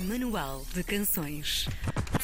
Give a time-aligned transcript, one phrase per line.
[0.00, 1.66] Manual de Canções.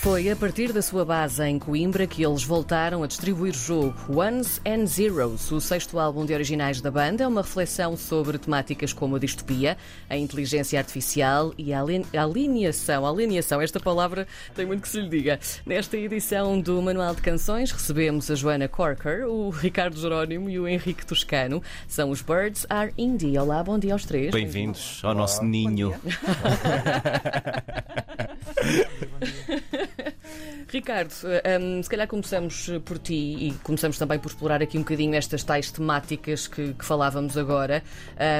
[0.06, 3.92] Foi a partir da sua base em Coimbra que eles voltaram a distribuir o jogo
[4.08, 7.24] Ones and Zeros, o sexto álbum de originais da banda.
[7.24, 9.76] É uma reflexão sobre temáticas como a distopia,
[10.08, 11.82] a inteligência artificial e a
[12.22, 13.04] alineação.
[13.04, 15.40] A alineação, esta palavra tem muito que se lhe diga.
[15.66, 20.68] Nesta edição do Manual de Canções recebemos a Joana Corker, o Ricardo Jerónimo e o
[20.68, 21.60] Henrique Toscano.
[21.88, 23.36] São os Birds Are Indie.
[23.38, 24.30] Olá, bom dia aos três.
[24.30, 25.92] Bem-vindos ao nosso ninho.
[30.68, 31.12] Ricardo,
[31.60, 35.44] um, se calhar começamos por ti e começamos também por explorar aqui um bocadinho estas
[35.44, 37.82] tais temáticas que, que falávamos agora.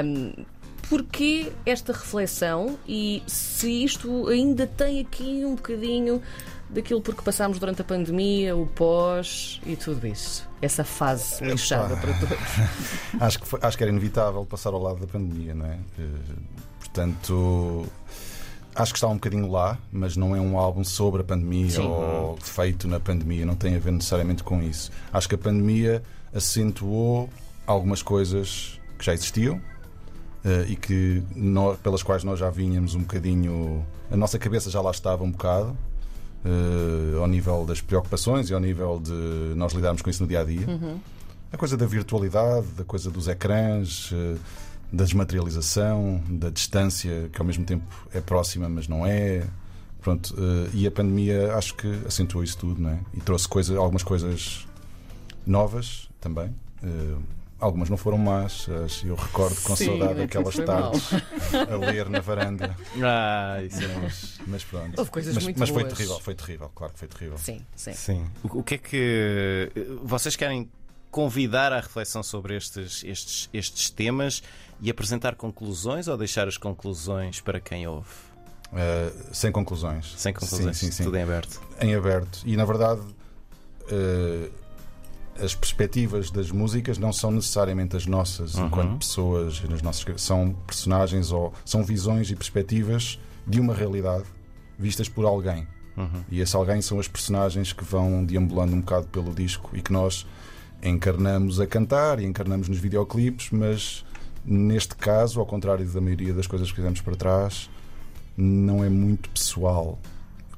[0.04, 0.44] Um,
[0.88, 6.22] Porquê esta reflexão e se isto ainda tem aqui um bocadinho
[6.70, 10.48] daquilo por que passámos durante a pandemia, o pós e tudo isso?
[10.62, 12.38] Essa fase lixada para todos.
[13.20, 15.78] acho, que foi, acho que era inevitável passar ao lado da pandemia, não é?
[15.98, 16.02] Eh,
[16.78, 17.86] portanto
[18.76, 21.86] acho que está um bocadinho lá, mas não é um álbum sobre a pandemia Sim.
[21.86, 24.90] ou feito na pandemia, não tem a ver necessariamente com isso.
[25.12, 26.02] Acho que a pandemia
[26.34, 27.30] acentuou
[27.66, 33.00] algumas coisas que já existiam uh, e que nós, pelas quais nós já vinhamos um
[33.00, 33.84] bocadinho.
[34.10, 35.76] A nossa cabeça já lá estava um bocado.
[36.44, 40.42] Uh, ao nível das preocupações e ao nível de nós lidarmos com isso no dia
[40.42, 40.64] a dia.
[40.68, 41.00] Uhum.
[41.50, 44.38] A coisa da virtualidade, da coisa dos ecrãs, uh,
[44.92, 47.84] da desmaterialização, da distância, que ao mesmo tempo
[48.14, 49.46] é próxima, mas não é.
[50.00, 53.00] Pronto, uh, e a pandemia acho que acentuou isso tudo, não é?
[53.12, 54.66] E trouxe coisa, algumas coisas
[55.44, 56.54] novas também.
[56.82, 57.20] Uh,
[57.58, 58.68] algumas não foram más.
[59.04, 61.10] Eu recordo com Sim, saudade aquelas tardes
[61.52, 62.76] a ler na varanda.
[63.02, 64.98] Ah, isso é mas, mas pronto.
[64.98, 65.82] Houve coisas mas, muito mas boas.
[65.82, 67.38] foi terrível, foi terrível, claro que foi terrível.
[67.38, 67.92] Sim, sim.
[67.92, 68.26] sim.
[68.44, 69.72] O, o que é que
[70.04, 70.68] vocês querem
[71.16, 74.42] convidar à reflexão sobre estes, estes, estes temas
[74.82, 78.10] e apresentar conclusões ou deixar as conclusões para quem ouve?
[78.66, 80.12] Uh, sem conclusões.
[80.14, 81.04] Sem conclusões, sim, sim, sim.
[81.04, 81.58] tudo em aberto.
[81.80, 82.42] Em aberto.
[82.44, 84.52] E na verdade, uh,
[85.42, 88.66] as perspectivas das músicas não são necessariamente as nossas uhum.
[88.66, 94.26] enquanto pessoas, nas nossas, são personagens ou são visões e perspectivas de uma realidade
[94.78, 95.66] vistas por alguém.
[95.96, 96.24] Uhum.
[96.30, 99.90] E esse alguém são as personagens que vão deambulando um bocado pelo disco e que
[99.90, 100.26] nós
[100.82, 104.04] encarnamos a cantar e encarnamos nos videoclipes, mas
[104.44, 107.68] neste caso, ao contrário da maioria das coisas que fizemos para trás,
[108.36, 109.98] não é muito pessoal.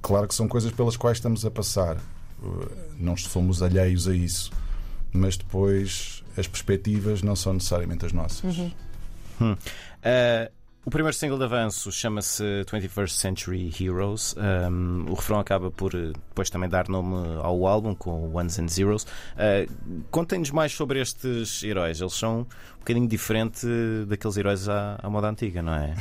[0.02, 1.96] Claro que são coisas pelas quais estamos a passar,
[2.98, 4.50] não somos alheios a isso,
[5.12, 8.56] mas depois as perspectivas não são necessariamente as nossas.
[8.56, 8.72] Uhum.
[9.40, 9.52] Hum.
[9.52, 14.34] Uh, o primeiro single de avanço chama-se 21st Century Heroes.
[14.36, 18.68] Um, o refrão acaba por eh, depois também dar nome ao álbum com Ones and
[18.68, 19.02] Zeros.
[19.04, 19.70] Uh,
[20.10, 22.00] Contem-nos mais sobre estes heróis.
[22.00, 22.46] Eles são
[22.88, 23.66] bocadinho diferente
[24.06, 25.94] daqueles heróis à, à moda antiga, não é?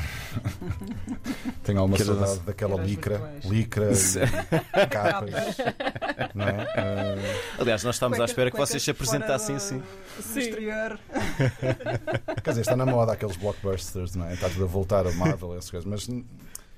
[1.64, 5.58] Tenho alguma saudade daquela licra, licra e capas.
[6.34, 6.64] não é?
[6.64, 7.62] Uh...
[7.62, 9.84] Aliás, nós estamos à espera que vocês se apresentassem assim.
[10.22, 10.40] Sim.
[10.40, 10.98] Exterior.
[12.42, 14.34] Quer dizer, está na moda aqueles blockbusters, não é?
[14.34, 15.86] Está tudo a voltar a Marvel e essas coisas.
[15.86, 16.08] Mas,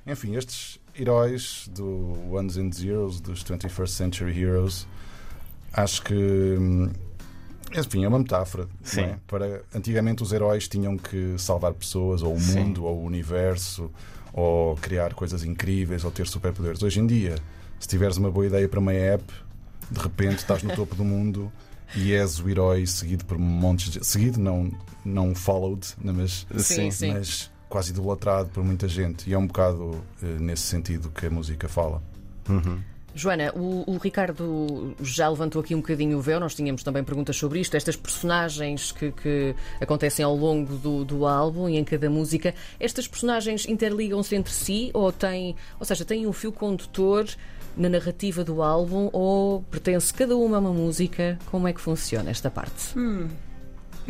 [0.07, 4.87] enfim, estes heróis do Ones and Zeros, dos 21st Century Heroes,
[5.71, 6.57] acho que.
[7.75, 8.67] Enfim, é uma metáfora.
[8.83, 9.01] Sim.
[9.01, 9.17] É?
[9.27, 12.59] Para, antigamente os heróis tinham que salvar pessoas, ou o Sim.
[12.59, 13.91] mundo, ou o universo,
[14.33, 16.81] ou criar coisas incríveis, ou ter superpoderes.
[16.81, 17.35] Hoje em dia,
[17.79, 19.23] se tiveres uma boa ideia para uma app,
[19.89, 21.51] de repente estás no topo do mundo
[21.95, 24.05] e és o herói seguido por montes de.
[24.05, 24.71] Seguido, não,
[25.03, 27.13] não followed, né, mas, sim, sim.
[27.13, 29.29] mas quase idolatrado por muita gente.
[29.29, 30.03] E é um bocado uh,
[30.39, 32.01] nesse sentido que a música fala.
[32.47, 32.79] Uhum.
[33.13, 37.35] Joana, o, o, Ricardo já levantou aqui um bocadinho o véu, nós tínhamos também perguntas
[37.35, 42.09] sobre isto, estas personagens que, que acontecem ao longo do, do, álbum e em cada
[42.09, 47.25] música, estas personagens interligam-se entre si ou têm, ou seja, têm um fio condutor
[47.75, 51.37] na narrativa do álbum ou pertence cada uma a uma música?
[51.49, 52.97] Como é que funciona esta parte?
[52.97, 53.27] Hum.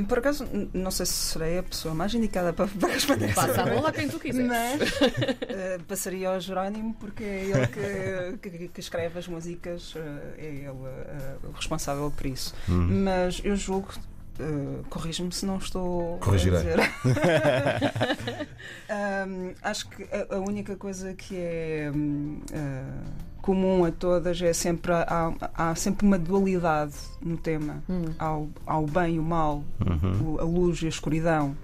[0.05, 3.65] Por acaso, não sei se serei a pessoa mais indicada para, para responder Passa a
[3.65, 4.47] bola a quem tu quiseres.
[4.47, 9.99] Mas, uh, passaria ao Jerónimo, porque é ele que, que, que escreve as músicas, uh,
[10.37, 12.53] é ele uh, o responsável por isso.
[12.67, 13.03] Hum.
[13.03, 13.93] Mas eu julgo
[14.39, 16.59] Uh, Corrige-me se não estou Corrigirei.
[16.59, 16.79] a dizer.
[19.27, 24.91] um, acho que a, a, única coisa que é uh, comum a todas é sempre
[24.91, 28.05] há, há sempre uma dualidade no tema hum.
[28.17, 30.35] ao, ao bem e o mal uhum.
[30.35, 31.55] o, a luz e a escuridão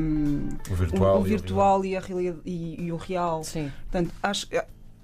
[0.00, 3.70] um, o virtual, o, o virtual e, a realidade, e, e, o real Sim.
[3.90, 4.48] portanto acho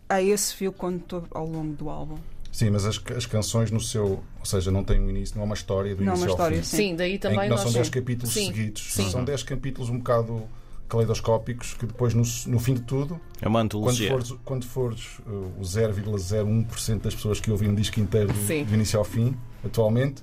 [0.09, 2.17] há esse fio condutor ao longo do álbum
[2.55, 4.23] Sim, mas as, as canções no seu.
[4.39, 6.59] Ou seja, não tem um início, não é uma história do não início uma história,
[6.59, 6.77] ao fim.
[6.77, 8.93] Sim, daí também não são 10 capítulos sim, seguidos.
[8.93, 9.11] Sim.
[9.11, 10.45] São 10 capítulos um bocado
[10.89, 14.09] caleidoscópicos que depois, no, no fim de tudo, É uma quando antologia.
[14.11, 18.99] fores, quando fores uh, o 0,01% das pessoas que ouvem um disco inteiro do, início
[18.99, 20.23] ao fim, atualmente,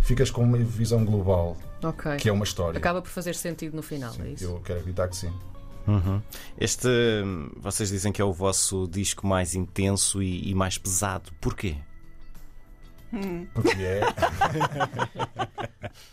[0.00, 2.16] ficas com uma visão global, Ok.
[2.16, 2.78] que é uma história.
[2.78, 4.44] Acaba por fazer sentido no final, Sim, é isso?
[4.44, 5.32] eu quero acreditar que sim.
[5.86, 6.20] Uhum.
[6.60, 6.86] Este,
[7.24, 11.30] hum, vocês dizem que é o vosso disco mais intenso e, e mais pesado.
[11.40, 11.76] Porquê?
[13.54, 14.02] Porque é.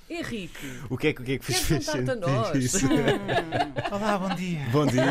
[0.07, 2.55] Henrique, O que é, que- o que, é que vos fez a sentir nós?
[2.55, 2.85] isso?
[3.91, 4.59] Olá, bom dia.
[4.71, 5.03] Bom dia!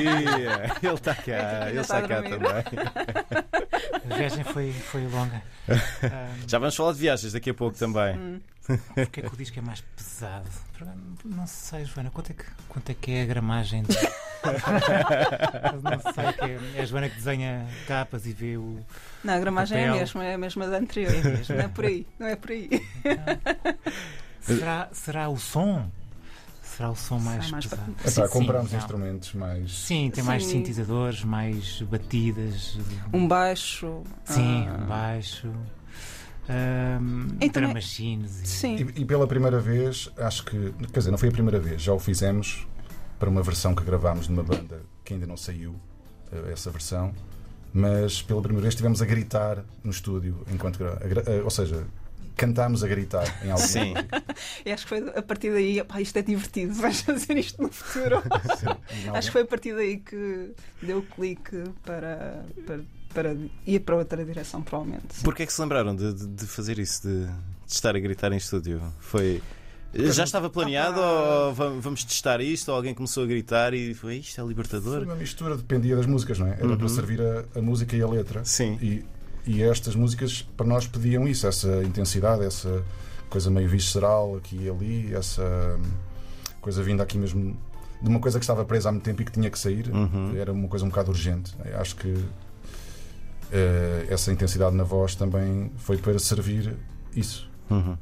[0.80, 4.08] Ele está cá, ele está está a cá também.
[4.08, 5.42] A viagem foi, foi longa.
[5.68, 8.40] Ah, Já vamos falar de viagens daqui a pouco também.
[8.94, 10.48] Porquê é que o disco é mais pesado?
[11.24, 13.82] Não sei, Joana, quanto é que, quanto é, que é a gramagem?
[13.82, 13.96] De...
[15.82, 18.78] não sei, que é, é a Joana que desenha capas e vê o.
[19.24, 20.00] Não, a gramagem é a Papel.
[20.00, 21.12] mesma, é a mesma da anterior.
[21.14, 21.56] É mesmo.
[21.56, 22.70] Não é por aí, não é por aí.
[24.46, 25.88] Será, será o som?
[26.62, 27.94] Será o som mais, mais pesado?
[28.06, 28.78] Sim, compramos não.
[28.78, 29.72] instrumentos mais.
[29.72, 30.50] Sim, tem mais Sim.
[30.50, 32.78] sintetizadores, mais batidas.
[33.12, 34.02] Um baixo.
[34.24, 35.48] Sim, ah, baixo.
[36.48, 38.42] Um, E também- drum machines.
[38.42, 38.76] e- Sim.
[38.76, 40.72] E, e pela primeira vez, acho que.
[40.92, 42.66] Quer dizer, não foi a primeira vez, já o fizemos
[43.18, 45.74] para uma versão que gravámos numa banda que ainda não saiu,
[46.32, 47.12] eh, essa versão.
[47.72, 51.84] Mas pela primeira vez estivemos a gritar no estúdio enquanto eh, Ou seja,
[52.36, 53.94] cantámos a gritar em algum Sim.
[54.64, 57.70] E acho que foi a partir daí, pá, isto é divertido, vais fazer isto no
[57.70, 58.22] futuro.
[59.14, 62.80] acho que foi a partir daí que deu o clique para, para,
[63.12, 63.36] para
[63.66, 65.04] ir para outra direção, provavelmente.
[65.14, 65.22] sim.
[65.22, 67.32] Porquê é que se lembraram de, de- de fazer isso, de, de
[67.72, 68.80] estar a gritar em estúdio?
[68.98, 69.40] Foi.
[69.96, 71.46] Já estava planeado Ah.
[71.46, 72.68] ou va- vamos testar isto?
[72.68, 75.04] Ou alguém começou a gritar e foi isto é Foi libertador?
[75.04, 76.54] uma mistura, dependia das músicas, não é?
[76.54, 76.76] Era Uhum.
[76.76, 78.44] para servir a, a música e a letra.
[78.44, 78.76] Sim.
[78.82, 79.04] E,
[79.46, 82.82] e estas músicas para nós pediam isso, essa intensidade, essa
[83.28, 85.42] coisa meio visceral aqui e ali, essa
[85.78, 85.90] hum,
[86.60, 87.56] coisa vinda aqui mesmo
[88.00, 89.88] de uma coisa que estava presa há muito tempo e que tinha que sair.
[89.88, 90.36] Uhum.
[90.36, 91.54] Era uma coisa um bocado urgente.
[91.74, 92.14] Acho que
[93.50, 96.76] eh, essa intensidade na voz também foi para servir
[97.14, 97.48] isso.
[97.70, 97.96] Uhum.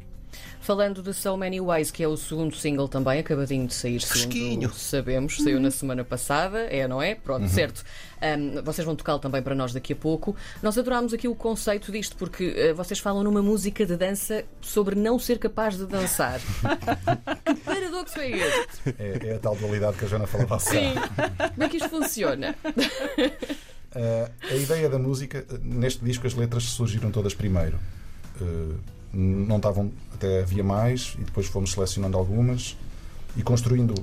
[0.63, 4.73] Falando de So Many Ways, que é o segundo single também, acabadinho de sair, segundo
[4.73, 7.17] sabemos, saiu na semana passada, é, não é?
[7.17, 7.85] Pronto, certo.
[8.21, 10.37] Ahm, vocês vão tocá-lo também para nós daqui a pouco.
[10.63, 14.95] Nós adorámos aqui o conceito disto, porque eh, vocês falam numa música de dança sobre
[14.95, 16.39] não ser capaz de dançar.
[17.45, 18.95] que paradoxo é este?
[19.01, 20.71] É, é a tal dualidade que a Joana falava bocado.
[20.71, 20.95] Sim.
[21.55, 22.55] Como é que isto funciona?
[22.69, 27.81] Uh, a ideia da música, uh, neste disco as letras surgiram todas primeiro.
[28.41, 28.79] Uh,
[29.13, 32.77] não estavam, até havia mais, e depois fomos selecionando algumas
[33.37, 33.95] e construindo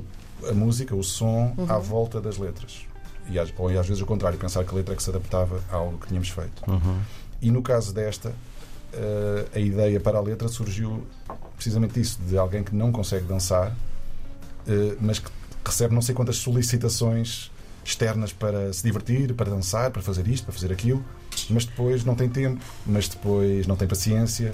[0.48, 2.86] a música, o som, à volta das letras.
[3.30, 5.62] E às, ou às vezes o contrário, pensar que a letra é que se adaptava
[5.70, 6.64] a algo que tínhamos feito.
[6.68, 7.00] Uhum.
[7.42, 11.06] E no caso desta, uh, a ideia para a letra surgiu
[11.56, 15.30] precisamente disso, de alguém que não consegue dançar, uh, mas que
[15.64, 17.52] recebe não sei quantas solicitações
[17.84, 21.04] externas para se divertir, para dançar, para fazer isto, para fazer aquilo,
[21.50, 24.51] mas depois não tem tempo, mas depois não tem paciência,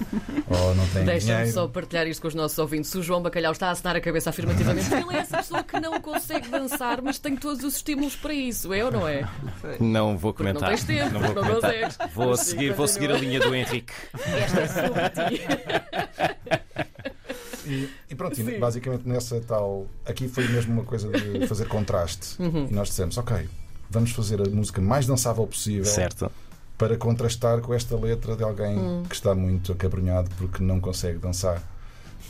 [0.48, 1.52] ou não tem Deixa-me dinheiro.
[1.52, 2.94] só partilhar isto com os nossos ouvintes.
[2.94, 4.86] O João Bacalhau está a assinar a cabeça afirmativamente.
[4.94, 8.72] Ele é essa pessoa que não consegue dançar, mas tem todos os estímulos para isso,
[8.72, 9.28] é ou não é?
[9.80, 10.68] Não vou Porque não comentar.
[10.70, 11.72] tens tempo, Não vou não comentar.
[11.72, 12.14] consegues.
[12.14, 13.92] Vou Mas seguir, vou seguir a linha do Henrique.
[14.14, 15.42] Esta é sobre ti.
[17.66, 18.58] E, e pronto, e Sim.
[18.58, 19.86] basicamente nessa tal.
[20.04, 22.40] Aqui foi mesmo uma coisa de fazer contraste.
[22.40, 22.68] Uhum.
[22.70, 23.48] E nós dissemos, ok,
[23.90, 26.30] vamos fazer a música mais dançável possível Certo.
[26.78, 29.02] Para contrastar com esta letra de alguém Hum.
[29.08, 31.62] que está muito acabrunhado porque não consegue dançar.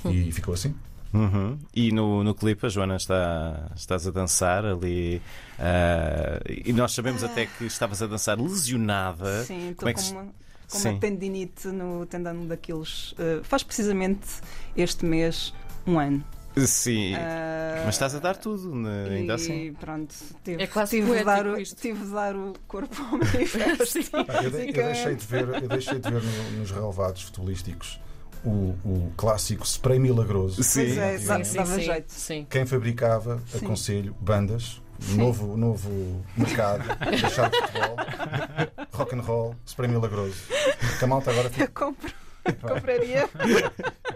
[0.05, 0.75] E ficou assim.
[1.13, 1.59] Uhum.
[1.75, 5.21] E no, no clipe a Joana está estás a dançar ali
[5.59, 9.45] ah, e nós sabemos até que estavas a dançar lesionada.
[9.45, 10.89] Sim, Como estou é que com se- uma, com Sim.
[10.91, 13.15] uma tendinite no tendão daqueles.
[13.19, 14.27] eh, faz precisamente
[14.77, 15.53] este mês
[15.87, 16.23] um ano.
[16.59, 17.15] Sim.
[17.17, 19.05] Ah, Mas estás a dar tudo, né?
[19.11, 19.73] ainda e assim.
[19.75, 21.77] pronto, tive, É quase tive, dar o, isto.
[21.81, 23.99] tive de dar o corpo ao manifesto.
[24.43, 28.01] Eu, de- eu deixei de ver, eu deixei de ver no- nos relevados futebolísticos
[28.45, 30.63] o, o clássico spray milagroso.
[30.63, 30.85] Sim.
[30.87, 32.13] Pois é, Sim, dá- sim, dava sim, jeito.
[32.13, 32.47] sim.
[32.49, 33.59] Quem fabricava, Sim.
[33.65, 37.97] aconselho, bandas, novo, novo mercado, deixar de futebol,
[38.93, 40.37] rock and roll, spray milagroso.
[40.99, 41.69] Que a malta agora Eu fica.
[41.69, 42.11] compro,
[42.63, 43.29] compraria.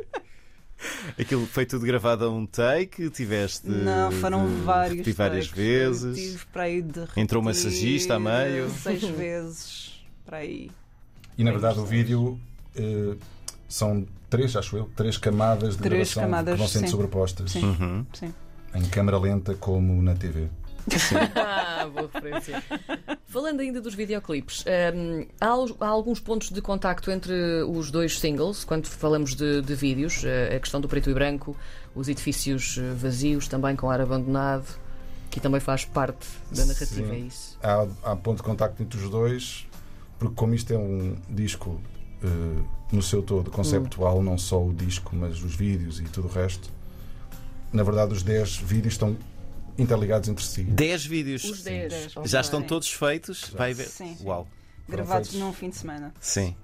[1.18, 3.68] Aquilo foi tudo gravado a um take, tiveste.
[3.68, 4.90] Não, foram de vários.
[4.92, 5.64] repetir várias takes.
[5.64, 6.32] vezes.
[6.32, 8.68] Tive para aí de Entrou massagista a meio.
[8.70, 10.70] Seis vezes para aí.
[11.36, 12.38] E na verdade o vídeo
[12.76, 13.16] eh,
[13.68, 16.90] são três, acho eu, três camadas de Três gravação camadas, que vão sendo sim.
[16.90, 17.50] sobrepostas.
[17.50, 17.64] Sim.
[17.64, 18.06] Uhum.
[18.12, 18.34] Sim.
[18.74, 20.48] Em câmara lenta como na TV.
[21.34, 22.62] Ah, boa referência.
[23.26, 27.32] Falando ainda dos videoclipes, hum, há, al- há alguns pontos de contacto entre
[27.68, 31.56] os dois singles, quando falamos de, de vídeos, eh, a questão do preto e branco,
[31.94, 34.66] os edifícios eh, vazios, também com ar abandonado.
[35.30, 37.12] que também faz parte da narrativa, Sim.
[37.12, 37.56] é isso?
[37.62, 39.66] há, há ponto de contacto entre os dois,
[40.18, 41.80] porque como isto é um disco
[42.25, 42.26] eh,
[42.90, 46.68] no seu todo conceptual, não só o disco, mas os vídeos e tudo o resto,
[47.72, 49.16] na verdade os 10 vídeos estão
[49.80, 50.62] interligados entre si.
[50.64, 51.44] 10 vídeos.
[51.44, 51.90] Os 10.
[51.92, 52.28] Dez, ok.
[52.28, 53.50] Já estão todos feitos.
[53.56, 53.87] Vai ver.
[53.88, 54.16] Sim.
[54.22, 54.46] Uau.
[54.88, 56.12] Gravados num fim de semana.
[56.20, 56.54] Sim.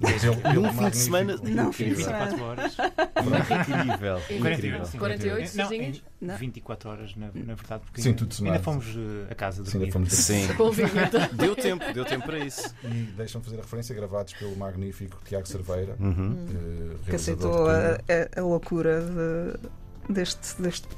[0.00, 1.36] Ele Num fim de semana.
[1.44, 2.24] Não, fim de semana.
[2.30, 2.76] 24 horas.
[2.76, 4.20] Incrível.
[4.40, 4.84] 48, Incrível.
[4.86, 5.96] sim, 48 Não, sozinhos?
[5.98, 6.36] em Não.
[6.36, 8.62] 24 horas, na, na verdade, porque Sim, ainda, tudo ainda somado.
[8.64, 9.84] fomos eh, a casa Sim, dormir.
[9.84, 10.46] ainda fomos Sim.
[10.92, 11.28] Vinheta.
[11.32, 12.74] Deu tempo, deu tempo para isso.
[12.82, 16.36] E deixam-me fazer a referência, gravados pelo magnífico Tiago Cerveira, Uhum.
[16.50, 20.88] eh, Que aceitou a, a- a loucura de, deste, deste,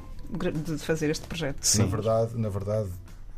[0.65, 1.63] de fazer este projeto.
[1.63, 1.83] Sim.
[1.83, 2.89] Na verdade, na verdade,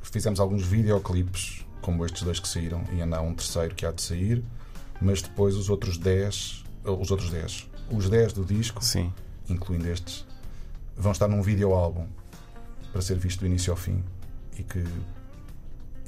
[0.02, 3.92] fizemos alguns videoclipes, como estes dois que saíram, e ainda há um terceiro que há
[3.92, 4.42] de sair,
[5.00, 9.12] mas depois os outros 10, eh, os outros 10, os 10 do disco, Sim.
[9.48, 10.26] incluindo estes,
[10.96, 12.06] vão estar num videoálbum
[12.92, 14.02] para ser visto do início ao fim
[14.58, 14.84] e que,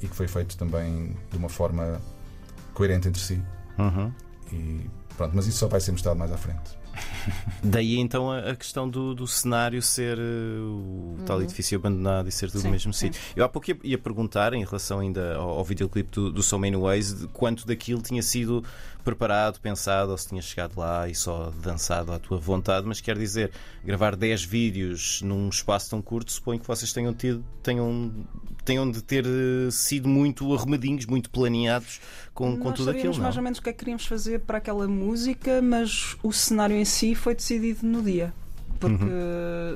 [0.01, 2.01] e que foi feito também de uma forma
[2.73, 3.41] coerente entre si.
[3.77, 4.11] Uhum.
[4.51, 6.80] E pronto, mas isso só vai ser mostrado mais à frente.
[7.63, 12.47] Daí então a, questão do, do cenário ser eh, o tal edifício abandonado e ser
[12.49, 13.21] tudo Sim, no mesmo sítio.
[13.35, 16.57] Eu há pouco ia, ia perguntar, em relação ainda ao, ao videoclipe do, do So
[16.57, 18.63] Many Ways, de quanto daquilo tinha sido
[19.03, 23.17] preparado, pensado, ou se tinha chegado lá e só dançado à tua vontade, mas quer
[23.17, 23.51] dizer,
[23.83, 28.11] gravar 10 vídeos num espaço tão curto, suponho que vocês tenham tido, tenham,
[28.65, 31.99] tenham de ter eh, sido muito arrumadinhos, muito planeados
[32.33, 33.23] com, com Nós tudo aquilo, sabíamos não?
[33.23, 36.75] mais ou menos o que é que queríamos fazer para aquela música, mas o cenário
[36.75, 38.33] em si foi decidido no dia.
[38.79, 39.03] Porque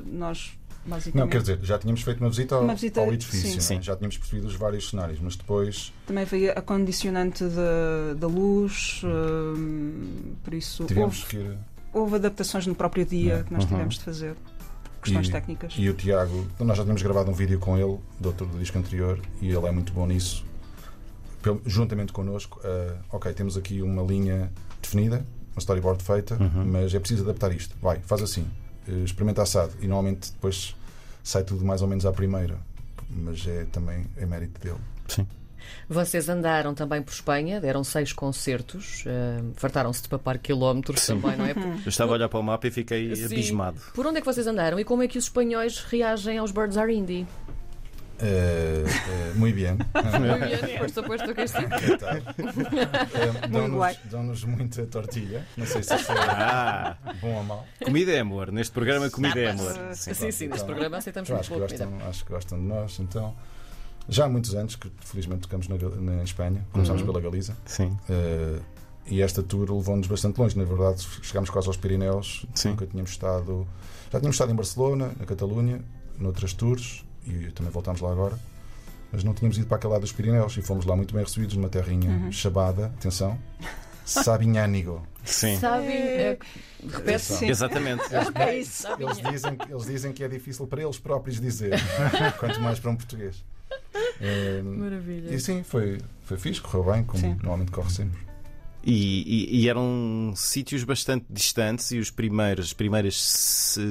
[0.06, 0.52] nós
[0.86, 3.58] basicamente Não, quer dizer, já tínhamos feito uma visita ao, Uma visita, ao edifício, sim.
[3.58, 3.78] é?
[3.78, 3.82] Sim.
[3.82, 9.02] já tínhamos percebido os vários cenários, mas depois também veio a condicionante da, da luz,
[9.04, 11.58] hum, por isso tivemos houve, que ir.
[11.94, 13.44] houve adaptações no próprio dia Não.
[13.46, 13.70] que nós Uhum.
[13.70, 14.36] tivemos de fazer.
[15.06, 15.74] Questões E- técnicas.
[15.78, 18.78] E o Tiago, nós já tínhamos gravado um vídeo com ele, do outro do disco
[18.78, 20.44] anterior, e ele é muito bom nisso.
[21.42, 25.18] Pelo- juntamente connosco, ah, ok, temos aqui uma linha definida,
[25.54, 26.66] uma storyboard feita, Uhum.
[26.66, 27.76] mas é preciso adaptar isto.
[27.82, 28.46] Vai, faz assim,
[28.88, 29.74] eh, experimenta assado.
[29.80, 30.76] E normalmente depois
[31.24, 32.58] sai tudo mais ou menos à primeira,
[33.10, 34.80] mas é também é mérito dele.
[35.08, 35.28] Sim.
[35.90, 41.20] Vocês andaram também por Espanha, deram seis concertos, eh, fartaram-se de papar quilómetros Sim.
[41.20, 41.52] também, não é?
[41.86, 43.26] Eu estava a olhar para o mapa e fiquei Sim.
[43.26, 43.80] abismado.
[43.94, 46.78] Por onde é que vocês andaram e como é que os espanhóis reagem aos Birds
[46.78, 47.26] Are Indie?
[48.18, 49.74] Eh, eh, muito bem.
[50.22, 51.68] Muy bien, por supuesto que sim.
[51.68, 52.16] ¿Qué tal?
[52.18, 55.46] Eh, Dão-nos muita tortilha.
[55.58, 57.68] Não sei se isso é Ah, bom ou mau.
[57.84, 58.54] comida é amor.
[58.54, 59.74] Neste programa, comida é amor.
[59.94, 60.14] Sim.
[60.14, 63.00] Sim, sim, neste Então, programa aceitamos muito acho que, gostam, acho que gostam de nós.
[63.02, 63.36] Então,
[64.08, 66.66] já há muitos anos que felizmente tocamos na, na Espanha.
[66.72, 67.08] Começámos Uhum.
[67.08, 67.56] pela Galiza.
[67.66, 67.96] Sim.
[68.10, 68.60] Eh,
[69.08, 70.58] e esta tour levou-nos bastante longe.
[70.58, 72.46] Na verdade, chegámos quase aos Pirineus.
[72.56, 72.70] Sim.
[72.70, 73.68] Nunca tínhamos estado.
[74.12, 75.82] Já tínhamos estado em Barcelona, na Catalunha,
[76.18, 77.06] noutras tours.
[77.28, 78.38] E também voltámos lá agora.
[79.12, 80.56] Mas não tínhamos ido para aquele lado dos Pirineus.
[80.58, 82.32] E fomos lá muito bem recebidos numa terrinha Uhum.
[82.32, 83.38] chamada, atenção,
[84.06, 85.06] Sabinhánigo.
[85.24, 85.58] Sim.
[85.64, 86.38] Eh,
[86.88, 87.48] repete Sim.
[87.50, 88.04] Exatamente.
[88.36, 88.84] É isso.
[88.84, 91.74] Sabem, Eles dizem, eles dizem que é difícil para eles próprios dizer,
[92.40, 93.44] quanto mais para um português.
[94.22, 95.34] Eh, Maravilha.
[95.34, 97.34] e sim, foi, foi fixe, correu bem, como Sim.
[97.36, 98.20] normalmente corre sempre.
[98.84, 103.16] E, e- e eram sítios bastante distantes e os primeiros, as primeiras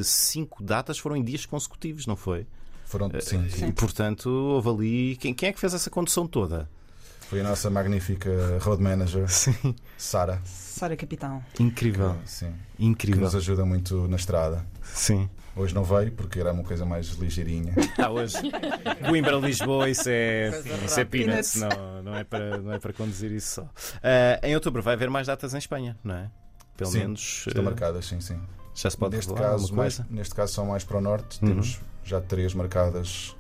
[0.04, 2.46] cinco datas foram em dias consecutivos, não foi?
[2.86, 3.66] Foram, sim, sim.
[3.68, 5.16] E portanto houve ali.
[5.16, 6.68] Quem, quem é que fez essa condução toda?
[7.28, 9.26] Foi a nossa magnífica road manager.
[9.98, 11.42] Sara, Sara Capitão.
[11.58, 12.14] Incrível.
[12.22, 13.22] que, sim, que Incrível.
[13.22, 14.64] nos ajuda muito na estrada.
[14.84, 15.28] Sim.
[15.56, 17.72] Hoje não veio porque era uma coisa mais ligeirinha.
[17.98, 18.36] Ah, hoje.
[19.08, 20.48] Coimbra, Lisboa, isso é,
[20.84, 21.76] isso é peanuts, Peanuts.
[21.78, 23.68] não, não, é para, não é para conduzir isso só.
[24.02, 26.30] Ah, em outubro vai haver mais datas em Espanha, não é?
[26.76, 27.44] Pelo Sim, menos.
[27.46, 28.40] Estão eh, marcadas, sim, sim.
[28.74, 31.38] Já se pode neste, revelar caso, alguma mais, neste caso são mais para o norte.
[31.40, 31.48] Uhum.
[31.50, 33.36] Temos já três marcadas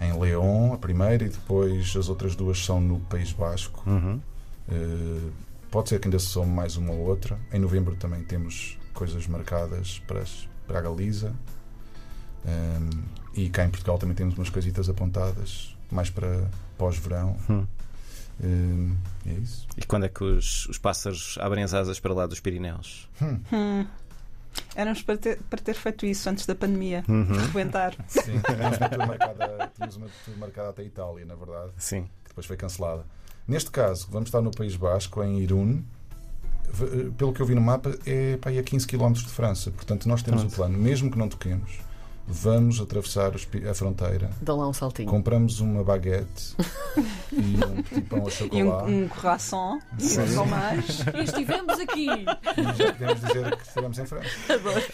[0.00, 3.82] em León, a primeira, e depois as outras duas são no País Basco.
[3.88, 4.20] Uhum.
[4.68, 5.32] Uh,
[5.70, 7.38] pode ser que ainda se some mais uma ou outra.
[7.50, 11.32] Em novembro também temos coisas marcadas para, as- para a Galiza.
[12.44, 12.90] Um,
[13.34, 17.36] e cá em Portugal também temos umas coisitas apontadas, mais para pós-verão.
[17.48, 17.66] Hum.
[18.42, 19.66] Um, e é isso.
[19.76, 23.08] E quando é que os, os pássaros abrem as asas para lá dos Pirineus?
[23.20, 23.86] Hum.
[24.74, 27.04] Éramos para ter, para ter feito isso antes da pandemia.
[27.08, 27.24] Uhum.
[27.24, 27.94] Rebentar.
[28.06, 32.02] Sim, tínhamos uma tour marcada, tínhamos uma tour marcada até a Itália, na verdade, Sim.
[32.24, 33.04] que depois foi cancelada.
[33.46, 35.82] Neste caso, vamos estar no País Basco, em Irún.
[37.18, 39.70] Pelo que eu vi no mapa, é para aí a 15 km de França.
[39.70, 40.56] Portanto, nós temos um Pronto.
[40.56, 41.70] plano, mesmo que não toquemos,
[42.26, 43.32] vamos atravessar
[43.68, 45.08] a fronteira, Dá lá um saltinho.
[45.10, 46.54] compramos uma baguete
[47.32, 48.90] e um petit pão a E chocolate.
[48.90, 50.20] um, um croissant, Sim.
[50.22, 51.02] um fromage.
[51.14, 52.06] E estivemos aqui.
[52.08, 54.28] E já podemos dizer que estivemos em frente.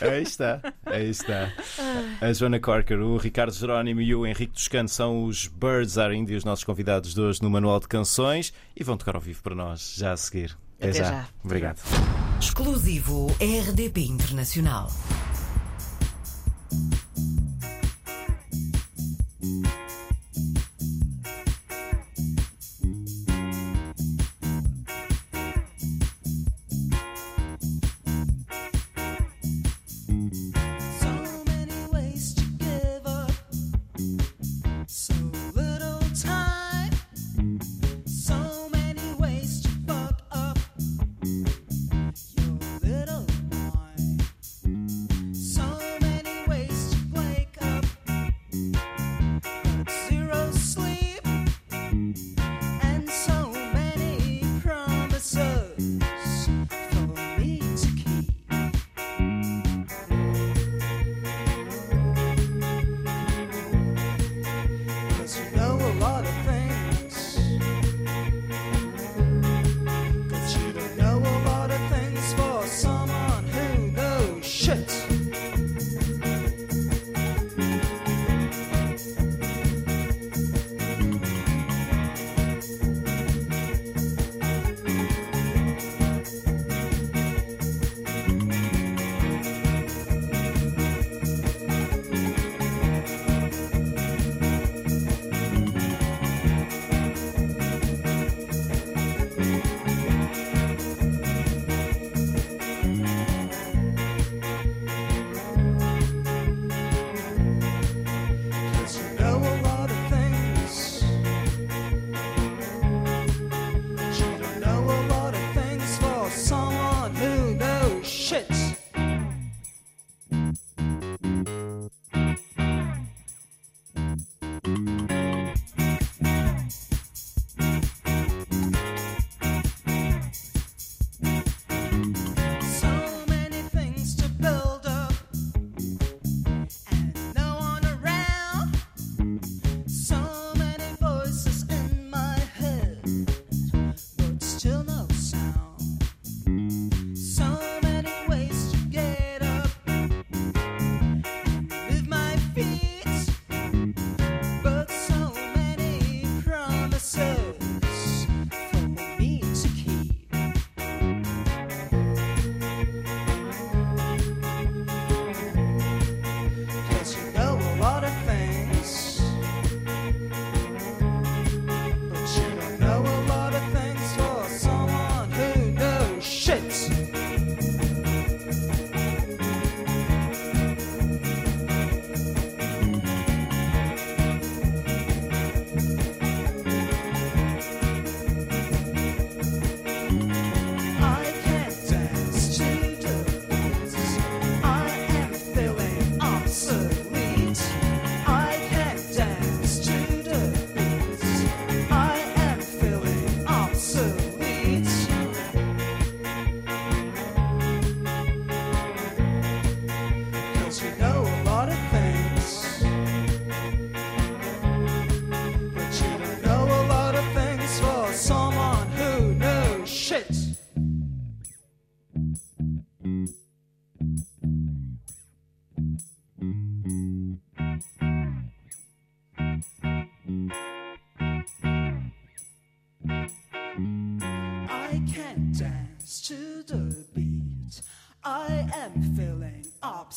[0.00, 1.52] Aí está, aí está.
[2.20, 6.34] A Joana Corker, o Ricardo Jerónimo e o Henrique Toscano são os Birds Are Indie,
[6.34, 9.54] os nossos convidados de hoje no Manual de Canções e vão tocar ao vivo para
[9.54, 10.56] nós já a seguir.
[10.80, 11.28] Até já.
[11.44, 11.80] Obrigado.
[12.40, 14.90] Exclusivo RDP Internacional.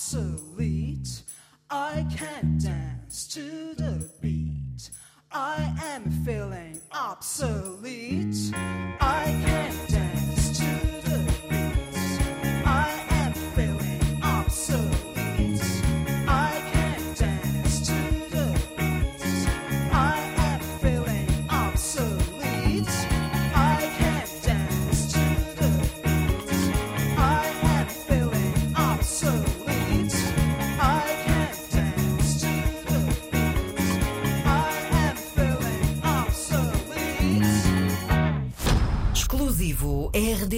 [0.01, 0.30] so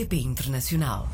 [0.04, 1.08] RDP Internacional.